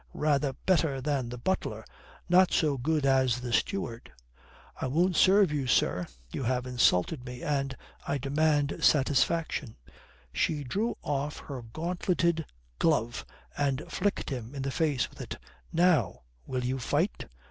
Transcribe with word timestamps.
Rather 0.15 0.53
better 0.65 0.99
than 0.99 1.29
the 1.29 1.37
butler. 1.37 1.85
Not 2.27 2.51
so 2.51 2.75
good 2.75 3.05
as 3.05 3.39
the 3.41 3.53
steward." 3.53 4.11
"It 4.81 4.91
won't 4.91 5.15
serve 5.15 5.51
you, 5.51 5.67
sir. 5.67 6.07
You 6.31 6.41
have 6.41 6.65
insulted 6.65 7.23
me, 7.23 7.43
and 7.43 7.77
I 8.07 8.17
demand 8.17 8.77
satisfaction." 8.83 9.77
She 10.33 10.63
drew 10.63 10.97
off 11.03 11.37
her 11.41 11.61
gauntleted 11.61 12.47
glove 12.79 13.27
and 13.55 13.83
flicked 13.89 14.31
him 14.31 14.55
in 14.55 14.63
the 14.63 14.71
face 14.71 15.07
with 15.07 15.21
it. 15.21 15.37
"Now 15.71 16.21
will 16.47 16.65
you 16.65 16.79
fight?" 16.79 17.27